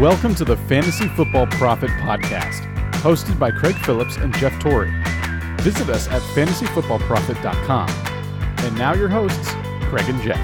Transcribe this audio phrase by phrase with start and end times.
[0.00, 2.62] Welcome to the Fantasy Football Prophet Podcast,
[3.02, 4.90] hosted by Craig Phillips and Jeff Torrey.
[5.58, 7.90] Visit us at fantasyfootballprophet.com.
[8.64, 9.50] And now your hosts,
[9.90, 10.40] Craig and Jeff.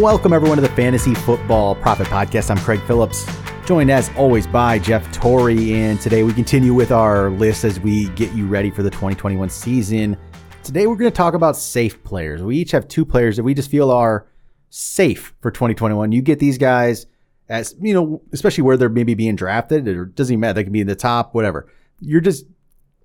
[0.00, 2.50] Welcome, everyone, to the Fantasy Football Prophet Podcast.
[2.50, 3.24] I'm Craig Phillips,
[3.66, 5.72] joined as always by Jeff Torrey.
[5.74, 9.48] And today we continue with our list as we get you ready for the 2021
[9.48, 10.16] season.
[10.64, 12.42] Today we're going to talk about safe players.
[12.42, 14.26] We each have two players that we just feel are
[14.70, 16.10] safe for 2021.
[16.10, 17.06] You get these guys
[17.48, 20.54] as, you know, especially where they're maybe being drafted, or doesn't even matter.
[20.54, 21.66] They can be in the top, whatever.
[22.00, 22.46] You're just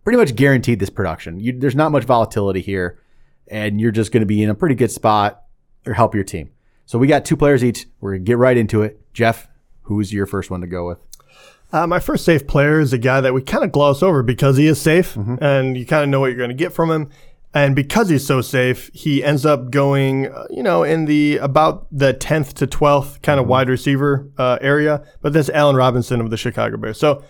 [0.04, 1.40] pretty much guaranteed this production.
[1.40, 3.00] You, there's not much volatility here,
[3.48, 5.44] and you're just going to be in a pretty good spot
[5.86, 6.52] or help your team.
[6.86, 7.86] So we got two players each.
[8.00, 9.00] We're going to get right into it.
[9.14, 9.48] Jeff,
[9.84, 11.00] who's your first one to go with?
[11.72, 14.58] Uh, my first safe player is a guy that we kind of gloss over because
[14.58, 15.36] he is safe mm-hmm.
[15.40, 17.10] and you kind of know what you're going to get from him.
[17.54, 21.88] And because he's so safe, he ends up going, uh, you know, in the about
[21.92, 23.52] the 10th to 12th kind of mm-hmm.
[23.52, 25.04] wide receiver uh, area.
[25.22, 27.00] But that's Allen Robinson of the Chicago Bears.
[27.00, 27.24] So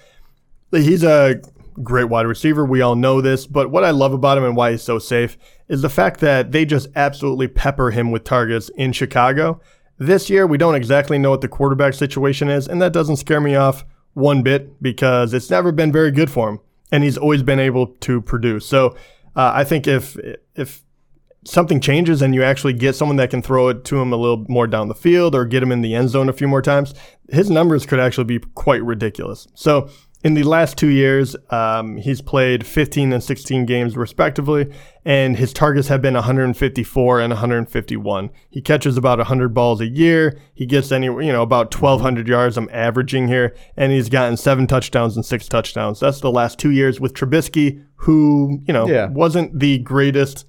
[0.72, 1.42] he's a
[1.82, 2.66] great wide receiver.
[2.66, 3.48] We all know this.
[3.48, 5.38] But what I love about him and why he's so safe
[5.70, 9.62] is the fact that they just absolutely pepper him with targets in Chicago.
[9.98, 12.68] This year, we don't exactly know what the quarterback situation is.
[12.68, 16.50] And that doesn't scare me off one bit because it's never been very good for
[16.50, 16.60] him.
[16.92, 18.66] And he's always been able to produce.
[18.66, 18.96] So
[19.36, 20.18] uh, I think if
[20.56, 20.84] if
[21.46, 24.46] something changes and you actually get someone that can throw it to him a little
[24.50, 26.94] more down the field or get him in the end zone a few more times,
[27.30, 29.48] his numbers could actually be quite ridiculous.
[29.54, 29.90] So
[30.22, 34.70] in the last two years, um, he's played 15 and 16 games respectively,
[35.06, 38.30] and his targets have been 154 and 151.
[38.50, 40.38] He catches about 100 balls a year.
[40.54, 42.58] He gets any, you know, about 1,200 yards.
[42.58, 46.02] I'm averaging here, and he's gotten seven touchdowns and six touchdowns.
[46.02, 49.08] That's the last two years with Trubisky, who, you know, yeah.
[49.08, 50.46] wasn't the greatest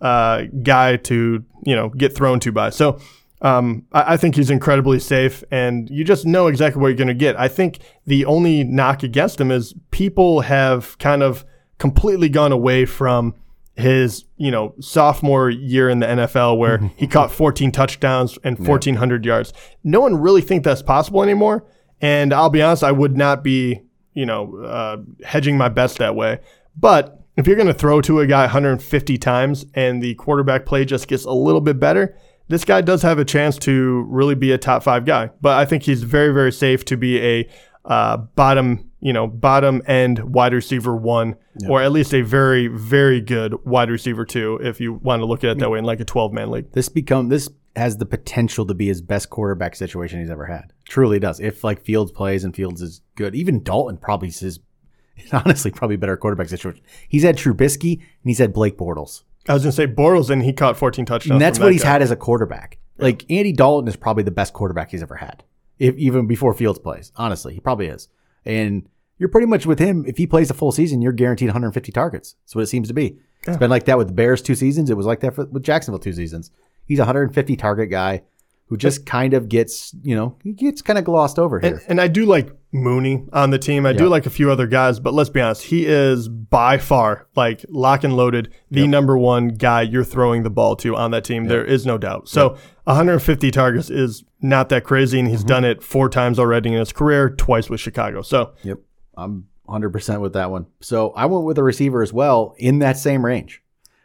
[0.00, 2.70] uh, guy to, you know, get thrown to by.
[2.70, 3.00] So
[3.40, 7.08] um, I, I, think he's incredibly safe, and you just know exactly what you're going
[7.08, 7.38] to get.
[7.38, 11.44] I think the only knock against him is people have kind of
[11.78, 13.34] completely gone away from
[13.76, 19.24] his, you know, sophomore year in the NFL where he caught 14 touchdowns and 1,400
[19.24, 19.32] yeah.
[19.32, 19.52] yards.
[19.84, 21.64] No one really think that's possible anymore.
[22.00, 23.82] And I'll be honest, I would not be,
[24.14, 26.40] you know, uh, hedging my bets that way.
[26.76, 30.84] But if you're going to throw to a guy 150 times and the quarterback play
[30.84, 32.18] just gets a little bit better,
[32.48, 35.30] this guy does have a chance to really be a top five guy.
[35.40, 37.48] But I think he's very, very safe to be a
[37.84, 41.36] uh, bottom, you know, bottom end wide receiver one,
[41.68, 45.44] or at least a very, very good wide receiver two, if you want to look
[45.44, 46.72] at it that way in like a 12 man league.
[46.72, 50.72] This become this has the potential to be his best quarterback situation he's ever had.
[50.88, 51.38] Truly does.
[51.40, 54.60] If like Fields plays and Fields is good, even Dalton probably is his
[55.32, 56.82] honestly probably better quarterback situation.
[57.08, 59.22] He's had Trubisky and he's had Blake Bortles.
[59.48, 61.32] I was going to say Bortles, and he caught 14 touchdowns.
[61.32, 61.92] And that's what that he's guy.
[61.92, 62.78] had as a quarterback.
[62.98, 65.44] Like Andy Dalton is probably the best quarterback he's ever had,
[65.78, 67.12] if, even before Fields plays.
[67.16, 68.08] Honestly, he probably is.
[68.44, 68.88] And
[69.18, 70.04] you're pretty much with him.
[70.06, 72.34] If he plays a full season, you're guaranteed 150 targets.
[72.44, 73.18] That's what it seems to be.
[73.46, 73.52] Yeah.
[73.52, 74.90] It's been like that with the Bears two seasons.
[74.90, 76.50] It was like that for, with Jacksonville two seasons.
[76.84, 78.22] He's a 150 target guy
[78.66, 81.74] who just kind of gets, you know, he gets kind of glossed over here.
[81.74, 83.86] And, and I do like Mooney on the team.
[83.86, 83.98] I yep.
[83.98, 87.64] do like a few other guys, but let's be honest, he is by far like
[87.68, 88.90] lock and loaded, the yep.
[88.90, 91.44] number one guy you're throwing the ball to on that team.
[91.44, 91.48] Yep.
[91.48, 92.28] There is no doubt.
[92.28, 95.48] So 150 targets is not that crazy, and he's mm-hmm.
[95.48, 98.22] done it four times already in his career, twice with Chicago.
[98.22, 98.78] So yep,
[99.16, 100.66] I'm 100% with that one.
[100.80, 103.62] So I went with a receiver as well in that same range,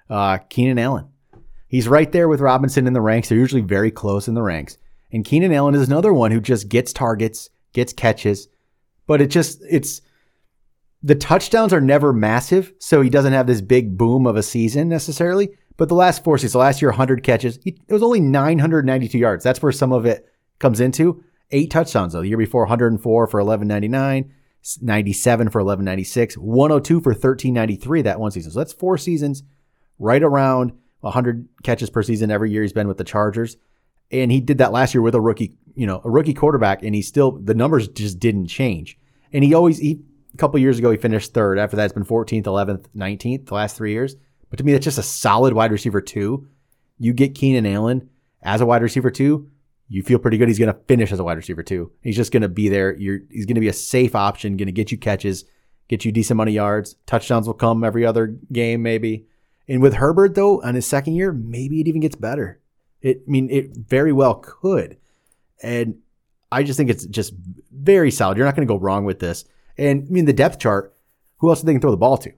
[0.10, 1.08] uh, Keenan Allen.
[1.68, 3.30] He's right there with Robinson in the ranks.
[3.30, 4.78] They're usually very close in the ranks.
[5.12, 8.48] And Keenan Allen is another one who just gets targets, gets catches,
[9.08, 10.02] but it just, it's,
[11.02, 12.74] the touchdowns are never massive.
[12.80, 15.50] So he doesn't have this big boom of a season necessarily.
[15.76, 19.44] But the last four seasons, last year, 100 catches, he, it was only 992 yards.
[19.44, 20.28] That's where some of it
[20.60, 21.24] comes into.
[21.52, 22.22] Eight touchdowns though.
[22.22, 24.34] The year before, 104 for 1199,
[24.82, 28.52] 97 for 1196, 102 for 1393 that one season.
[28.52, 29.44] So that's four seasons
[30.00, 30.72] right around
[31.02, 33.58] 100 catches per season every year he's been with the Chargers.
[34.12, 36.96] And he did that last year with a rookie, you know, a rookie quarterback, and
[36.96, 38.98] he still the numbers just didn't change.
[39.32, 40.02] And he always he
[40.34, 41.60] a couple years ago he finished third.
[41.60, 44.16] After that, it's been 14th, 11th, 19th the last three years.
[44.50, 46.48] But to me, that's just a solid wide receiver two.
[47.00, 48.10] You get Keenan Allen
[48.44, 49.50] as a wide receiver two,
[49.88, 50.48] you feel pretty good.
[50.48, 51.92] He's going to finish as a wide receiver two.
[52.02, 52.96] He's just going to be there.
[52.98, 55.46] You're, he's going to be a safe option, going to get you catches,
[55.88, 56.96] get you decent of yards.
[57.06, 59.28] Touchdowns will come every other game, maybe.
[59.68, 62.60] And with Herbert though, on his second year, maybe it even gets better.
[63.02, 64.98] It, I mean, it very well could.
[65.62, 66.00] And
[66.52, 67.34] I just think it's just
[67.72, 68.38] very solid.
[68.38, 69.46] You're not going to go wrong with this.
[69.78, 70.96] And I mean, the depth chart,
[71.38, 72.32] who else do they can throw the ball to?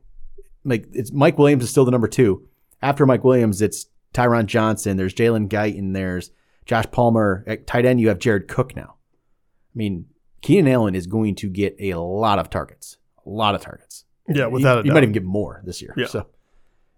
[0.63, 2.47] Like, it's Mike Williams is still the number two.
[2.81, 4.97] After Mike Williams, it's Tyron Johnson.
[4.97, 5.94] There's Jalen Guyton.
[5.94, 6.31] There's
[6.65, 7.44] Josh Palmer.
[7.45, 8.95] At tight end, you have Jared Cook now.
[8.95, 10.06] I mean,
[10.41, 14.06] Keenan Allen is going to get a lot of targets, a lot of targets.
[14.27, 15.94] Yeah, without he, a he might even get more this year.
[15.97, 16.07] Yeah.
[16.07, 16.27] So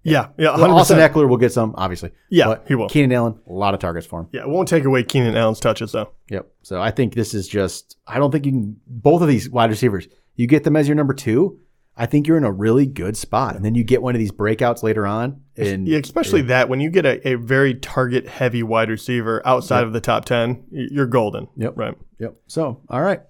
[0.08, 0.74] yeah, yeah, Well, 100%.
[0.80, 2.12] Austin Ekeler will get some, obviously.
[2.30, 2.90] Yeah, but he will.
[2.90, 4.28] Keenan Allen, a lot of targets for him.
[4.32, 6.12] yeah, it won't take away Keenan Allen's touches though.
[6.30, 6.48] Yep.
[6.64, 7.98] So I think this is just.
[8.08, 8.78] I don't think you can.
[8.88, 11.60] Both of these wide receivers, you get them as your number two.
[12.00, 14.32] I think you're in a really good spot, and then you get one of these
[14.32, 18.62] breakouts later on, and Yeah, especially that when you get a, a very target heavy
[18.62, 21.48] wide receiver outside of the top ten, you're golden.
[21.58, 21.74] Yep.
[21.76, 21.96] Right.
[22.20, 22.36] Yep.
[22.46, 23.22] So all right.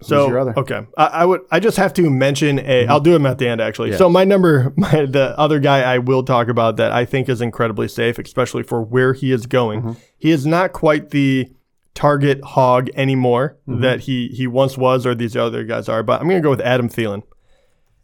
[0.00, 0.28] So?
[0.30, 0.58] Mm-hmm.
[0.60, 1.40] okay, I, I would.
[1.50, 2.86] I just have to mention a.
[2.86, 3.90] will do them at the end actually.
[3.90, 3.96] Yeah.
[3.96, 7.40] So my number, my, the other guy I will talk about that I think is
[7.40, 9.80] incredibly safe, especially for where he is going.
[9.80, 9.92] Mm-hmm.
[10.16, 11.50] He is not quite the
[11.94, 13.80] target hog anymore Mm-hmm.
[13.82, 16.02] that he he once was, or these other guys are.
[16.04, 17.22] But I'm gonna go with Adam Thielen.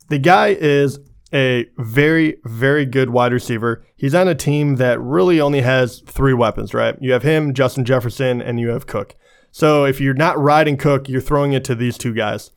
[0.08, 0.98] The guy is
[1.32, 3.84] a very, very good wide receiver.
[3.96, 6.96] He's on a team that really only has three weapons, right?
[7.00, 9.14] You have him, Justin Jefferson, and you have Cook.
[9.54, 12.50] So if you're not riding Cook, you're throwing it to these two guys.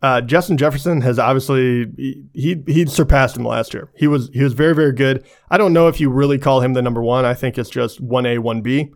[0.00, 1.92] Uh, Justin Jefferson has obviously
[2.32, 3.90] he he surpassed him last year.
[3.94, 5.26] He was he was very very good.
[5.50, 7.26] I don't know if you really call him the number one.
[7.26, 8.94] I think it's just one A one B.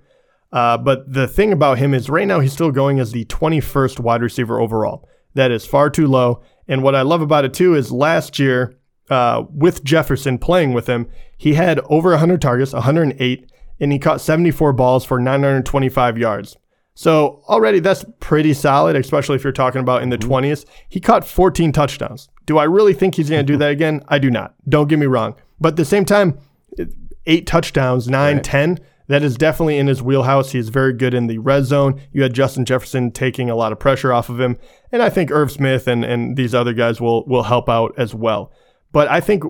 [0.50, 4.00] Uh, but the thing about him is right now he's still going as the 21st
[4.00, 5.06] wide receiver overall.
[5.34, 6.42] That is far too low.
[6.66, 8.78] And what I love about it too is last year,
[9.10, 11.06] uh, with Jefferson playing with him,
[11.36, 16.56] he had over 100 targets, 108, and he caught 74 balls for 925 yards.
[16.94, 20.32] So already that's pretty solid, especially if you're talking about in the mm-hmm.
[20.32, 20.66] 20s.
[20.88, 22.28] He caught 14 touchdowns.
[22.46, 24.02] Do I really think he's going to do that again?
[24.08, 24.54] I do not.
[24.68, 25.34] Don't get me wrong.
[25.60, 26.38] But at the same time,
[27.26, 28.44] eight touchdowns, nine, Right.
[28.44, 28.78] ten.
[29.08, 30.52] That is definitely in his wheelhouse.
[30.52, 32.00] He's very good in the red zone.
[32.12, 34.56] You had Justin Jefferson taking a lot of pressure off of him,
[34.90, 38.14] and I think Irv Smith and and these other guys will will help out as
[38.14, 38.52] well.
[38.92, 39.42] But I think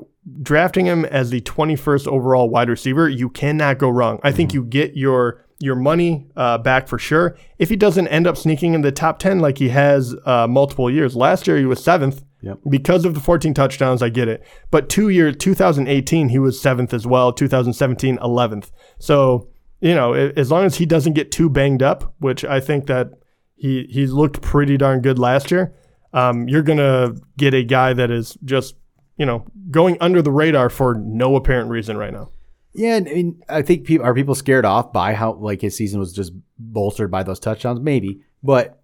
[0.43, 4.21] drafting him as the 21st overall wide receiver, you cannot go wrong.
[4.23, 4.59] I think mm-hmm.
[4.59, 7.37] you get your your money uh, back for sure.
[7.59, 10.91] If he doesn't end up sneaking in the top 10 like he has uh, multiple
[10.91, 12.59] years, last year he was seventh Yep.
[12.69, 14.03] because of the 14 touchdowns.
[14.03, 14.43] I get it,
[14.73, 17.33] but two years, 2018 he was seventh as well.
[17.33, 18.71] 2017 11th.
[18.99, 19.49] So
[19.81, 23.11] you know, as long as he doesn't get too banged up, which I think that
[23.55, 25.73] he he looked pretty darn good last year.
[26.13, 28.75] Um, you're gonna get a guy that is just
[29.17, 32.31] you know going under the radar for no apparent reason right now.
[32.75, 36.01] Yeah, I mean, I think people are people scared off by how like his season
[36.01, 38.23] was just bolstered by those touchdowns, maybe.
[38.43, 38.83] But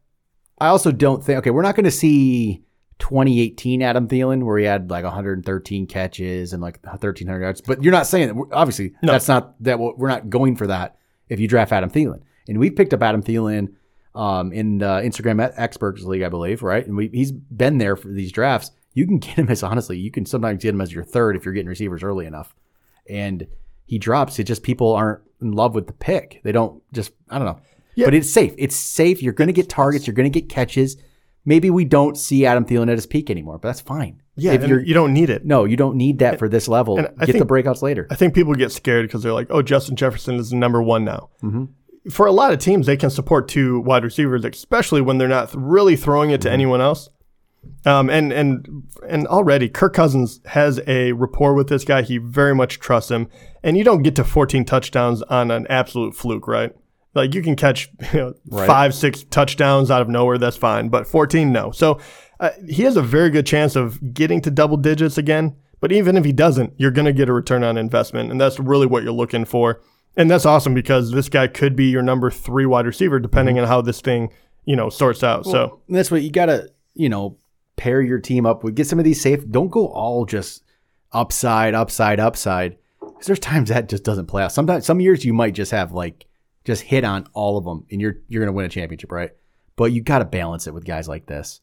[0.59, 2.65] I also don't think okay, we're not going to see
[2.99, 7.61] 2018 Adam Thielen where he had like 113 catches and like 1300 yards.
[7.61, 8.45] But you're not saying that.
[8.53, 9.13] Obviously, No.
[9.13, 9.79] that's not that.
[9.79, 10.97] We're not going for that
[11.29, 12.21] if you draft Adam Thielen.
[12.49, 13.75] And we picked up Adam Thielen
[14.15, 16.85] um, in the Instagram Experts League, I believe, right?
[16.87, 18.71] And we, he's been there for these drafts.
[18.95, 21.45] You can get him as honestly, you can sometimes get him as your third if
[21.45, 22.55] you're getting receivers early enough.
[23.09, 23.47] And
[23.89, 24.39] he drops.
[24.39, 26.41] It just people aren't in love with the pick.
[26.45, 27.61] They don't just I don't know.
[27.95, 28.07] Yeah.
[28.07, 28.55] But it's safe.
[28.59, 29.23] It's safe.
[29.23, 30.07] You're going to get targets.
[30.07, 30.99] You're going to get catches.
[31.45, 34.23] Maybe we don't see Adam Thielen at his peak anymore, but that's fine.
[34.37, 35.45] Yeah, if you're you don't need it.
[35.47, 36.97] no, you don't need that for this level.
[36.97, 38.07] Get the breakouts later.
[38.11, 41.05] I think people get scared because they're like, "Oh, Justin Jefferson is the number one
[41.05, 42.11] now." Mm-hmm.
[42.11, 45.51] For a lot of teams, they can support two wide receivers, especially when they're not
[45.57, 47.09] really throwing it to anyone else.
[47.85, 52.03] Um, and and and already, Kirk Cousins has a rapport with this guy.
[52.03, 53.29] He very much trusts him,
[53.63, 56.75] and you don't get to 14 touchdowns on an absolute fluke, right?
[57.15, 58.67] Like you can catch you know, Right.
[58.67, 60.39] five, six touchdowns out of nowhere.
[60.39, 61.71] That's fine, but 14, no.
[61.71, 61.99] So
[62.41, 65.57] uh, he has a very good chance of getting to double digits again.
[65.81, 68.59] But even if he doesn't, you're going to get a return on investment, and that's
[68.59, 69.81] really what you're looking for.
[70.17, 73.69] And that's awesome because this guy could be your number three wide receiver, depending on
[73.69, 74.31] how this thing,
[74.65, 75.45] you know, sorts out.
[75.45, 77.37] so that's what you got to, you know,
[77.79, 78.75] pair your team up with.
[78.75, 79.49] Get some of these safe.
[79.49, 80.63] Don't go all just
[81.13, 82.77] upside, upside, upside.
[83.01, 84.53] Because there's times that just doesn't play out.
[84.53, 86.27] Sometimes, some years you might just have like
[86.65, 89.31] just hit on all of them, and you're you're gonna win a championship, right?
[89.77, 91.61] But you got to balance it with guys like this,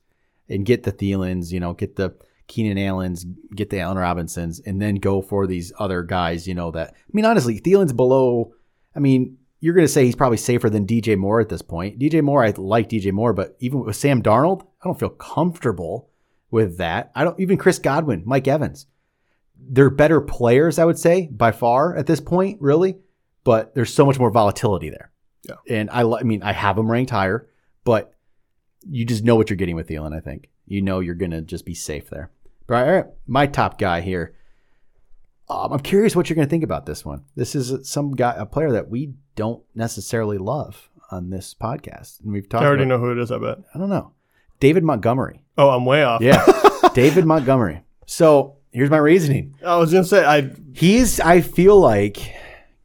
[0.49, 2.15] and get the Thielens, you know, get the
[2.47, 6.71] Keenan Allens, get the Allen Robinsons, and then go for these other guys, you know.
[6.71, 8.53] That I mean, honestly, Thielen's below.
[8.95, 11.99] I mean, you're going to say he's probably safer than DJ Moore at this point.
[11.99, 16.09] DJ Moore, I like DJ Moore, but even with Sam Darnold, I don't feel comfortable
[16.51, 17.11] with that.
[17.15, 18.85] I don't even Chris Godwin, Mike Evans.
[19.57, 22.99] They're better players, I would say, by far at this point, really.
[23.43, 25.11] But there's so much more volatility there.
[25.43, 25.55] Yeah.
[25.69, 27.47] And I, I mean, I have them ranked higher,
[27.83, 28.13] but
[28.87, 30.15] you just know what you're getting with Thielen.
[30.15, 32.31] I think you know you're going to just be safe there.
[32.67, 34.35] But all right, my top guy here.
[35.47, 37.23] Um, I'm curious what you're going to think about this one.
[37.35, 42.33] This is some guy, a player that we don't necessarily love on this podcast, and
[42.33, 42.63] we've talked.
[42.63, 43.31] I already about, know who it is.
[43.31, 43.59] I bet.
[43.73, 44.14] I don't know.
[44.59, 45.41] David Montgomery.
[45.57, 46.21] Oh, I'm way off.
[46.21, 46.45] Yeah,
[46.93, 47.81] David Montgomery.
[48.05, 49.55] So here's my reasoning.
[49.65, 50.51] I was gonna say I.
[50.73, 52.17] He's, I feel like,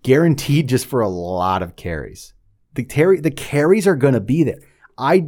[0.02, 2.32] guaranteed just for a lot of carries.
[2.74, 4.60] The carry, the carries are going to be there.
[4.96, 5.26] I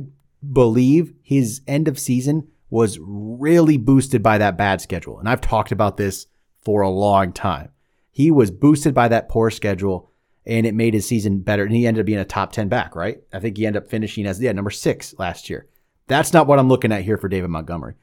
[0.52, 5.18] believe his end of season was really boosted by that bad schedule.
[5.18, 6.26] And I've talked about this
[6.62, 7.70] for a long time.
[8.10, 10.10] He was boosted by that poor schedule
[10.46, 11.64] and it made his season better.
[11.64, 13.18] And he ended up being a top 10 back, right?
[13.32, 15.66] I think he ended up finishing as, yeah, number six last year.
[16.12, 17.94] That's not what I'm looking at here for David Montgomery.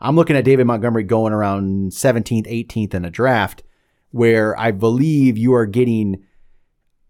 [0.00, 3.64] I'm looking at David Montgomery going around 17th, 18th in a draft
[4.12, 6.22] where I believe you are getting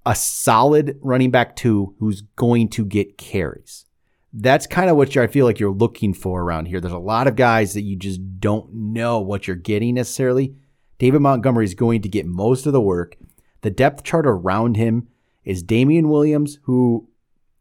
[0.06, 3.84] a solid running back two who's going to get carries.
[4.32, 6.80] That's kind of what I feel like you're looking for around here.
[6.80, 10.56] There's a lot of guys that you just don't know what you're getting necessarily.
[10.98, 13.16] David Montgomery is going to get most of the work.
[13.60, 15.08] The depth chart around him
[15.44, 17.10] is Damien Williams, who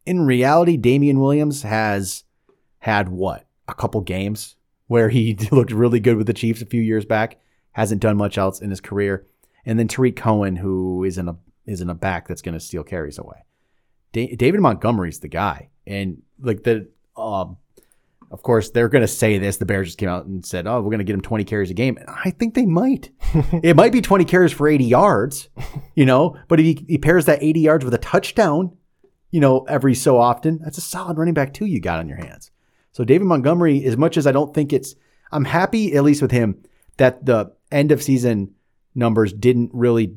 [0.06, 2.25] in reality, Damien Williams has
[2.86, 3.48] had what?
[3.68, 7.40] A couple games where he looked really good with the Chiefs a few years back.
[7.72, 9.26] Hasn't done much else in his career.
[9.66, 12.60] And then Tarik Cohen, who is in a is in a back that's going to
[12.60, 13.44] steal carries away.
[14.14, 16.88] Da- David Montgomery's the guy, and like the,
[17.18, 17.58] um,
[18.30, 19.58] of course they're going to say this.
[19.58, 21.72] The Bears just came out and said, "Oh, we're going to get him 20 carries
[21.72, 23.10] a game." And I think they might.
[23.64, 25.50] it might be 20 carries for 80 yards,
[25.96, 26.38] you know.
[26.48, 28.78] But if he, he pairs that 80 yards with a touchdown,
[29.32, 32.20] you know, every so often, that's a solid running back too you got on your
[32.20, 32.52] hands.
[32.96, 34.96] So David Montgomery, as much as I don't think it's,
[35.30, 36.64] I'm happy at least with him
[36.96, 38.54] that the end of season
[38.96, 40.16] numbers didn't really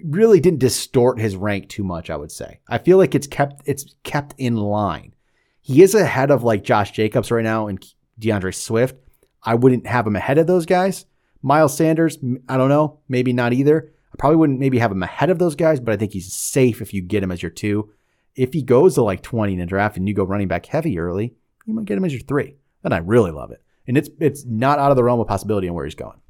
[0.00, 2.60] really didn't distort his rank too much, I would say.
[2.66, 5.14] I feel like it's kept it's kept in line.
[5.60, 7.84] He is ahead of like Josh Jacobs right now and
[8.18, 8.96] D'Andre Swift.
[9.42, 11.04] I wouldn't have him ahead of those guys.
[11.42, 12.16] Miles Sanders,
[12.48, 13.92] I don't know, maybe not either.
[14.14, 16.80] I probably wouldn't maybe have him ahead of those guys, but I think he's safe
[16.80, 17.92] if you get him as your two.
[18.34, 20.98] If he goes to like 20 in a draft and you go running back heavy
[20.98, 21.34] early,
[21.66, 22.56] you might get him as your three.
[22.82, 23.62] Then I really love it.
[23.86, 26.20] And it's it's not out of the realm of possibility on where he's going.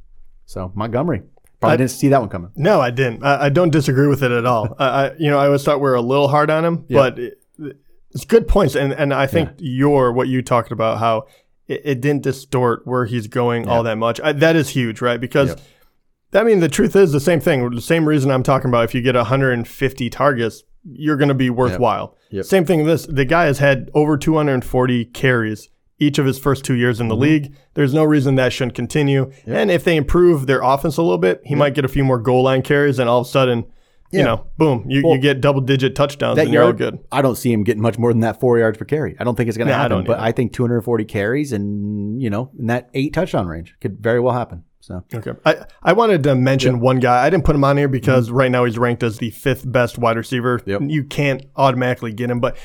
[0.47, 1.23] So Montgomery,
[1.61, 2.51] Probably I, didn't see that one coming.
[2.57, 3.25] No, I didn't.
[3.25, 4.75] I, I don't disagree with it at all.
[4.79, 6.99] I, you know, I always thought we are a little hard on him, yeah.
[6.99, 7.41] but it,
[8.11, 8.75] it's good points.
[8.75, 9.87] And and I think yeah.
[9.87, 11.27] your what you talked about how
[11.67, 13.71] it, it didn't distort where he's going yeah.
[13.71, 14.19] all that much.
[14.19, 15.21] that is huge, right?
[15.21, 15.51] Because.
[15.51, 15.61] Yep.
[16.37, 17.71] I mean, the truth is the same thing.
[17.71, 18.83] The same reason I'm talking about.
[18.83, 22.17] If you get 150 targets, you're going to be worthwhile.
[22.25, 22.33] Yep.
[22.33, 22.45] Yep.
[22.47, 22.79] Same thing.
[22.85, 27.01] With this the guy has had over 240 carries each of his first two years
[27.01, 27.23] in the mm-hmm.
[27.23, 27.57] league.
[27.75, 29.31] There's no reason that shouldn't continue.
[29.47, 29.57] Yep.
[29.57, 32.19] And if they improve their offense a little bit, he might get a few more
[32.19, 33.65] goal line carries, and all of a sudden,
[34.19, 36.99] you know, boom, you, well, you get double digit touchdowns and you're all good.
[37.11, 39.17] I don't see him getting much more than that four yards per carry.
[39.19, 39.99] I don't think it's going to happen.
[39.99, 43.99] I but I think 240 carries and, you know, in that eight touchdown range could
[44.01, 44.65] very well happen.
[44.85, 46.83] So okay, I, I wanted to mention yep.
[46.83, 47.25] one guy.
[47.25, 48.37] I didn't put him on here because mm-hmm.
[48.37, 50.61] right now he's ranked as the fifth best wide receiver.
[50.67, 50.83] Yep.
[50.89, 52.59] You can't automatically get him, but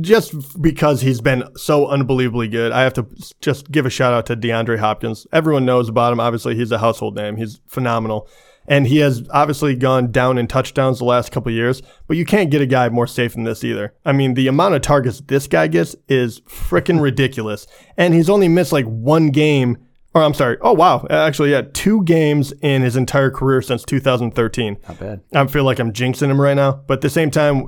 [0.00, 3.06] just because he's been so unbelievably good, I have to
[3.42, 5.26] just give a shout out to DeAndre Hopkins.
[5.30, 6.20] Everyone knows about him.
[6.20, 7.36] Obviously, he's a household name.
[7.36, 8.26] He's phenomenal.
[8.66, 12.50] And he has obviously gone down in touchdowns the last couple years, but you can't
[12.50, 13.94] get a guy more safe than this either.
[14.06, 17.66] I mean, the amount of targets this guy gets is freaking ridiculous.
[17.98, 19.76] And he's only missed like one game
[20.18, 20.58] or I'm sorry.
[20.60, 24.76] Oh wow, actually, yeah, two games in his entire career since 2013.
[24.88, 25.20] Not bad.
[25.34, 27.66] I feel like I'm jinxing him right now, but at the same time,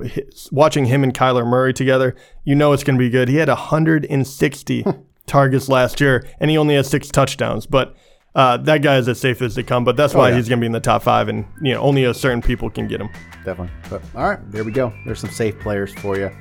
[0.51, 3.29] watching him and Kyler Murray together, you know it's going to be good.
[3.29, 4.85] He had 160
[5.25, 7.65] targets last year, and he only has six touchdowns.
[7.65, 7.95] But
[8.35, 9.83] uh, that guy is as safe as they come.
[9.83, 10.35] But that's oh, why yeah.
[10.35, 12.69] he's going to be in the top five, and you know only a certain people
[12.69, 13.09] can get him.
[13.45, 13.73] Definitely.
[13.89, 14.93] But all right, there we go.
[15.05, 16.31] There's some safe players for you.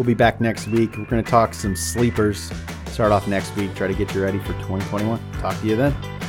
[0.00, 0.96] We'll be back next week.
[0.96, 2.50] We're going to talk some sleepers.
[2.86, 3.74] Start off next week.
[3.74, 5.20] Try to get you ready for 2021.
[5.42, 6.19] Talk to you then.